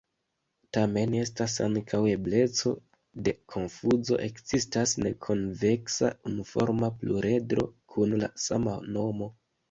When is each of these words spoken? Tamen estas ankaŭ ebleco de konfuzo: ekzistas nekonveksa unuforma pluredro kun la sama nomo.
Tamen 0.75 1.11
estas 1.23 1.55
ankaŭ 1.63 1.97
ebleco 2.11 2.71
de 3.27 3.33
konfuzo: 3.55 4.17
ekzistas 4.27 4.93
nekonveksa 5.07 6.09
unuforma 6.31 6.89
pluredro 7.03 7.67
kun 7.97 8.17
la 8.25 8.31
sama 8.45 8.75
nomo. 8.97 9.29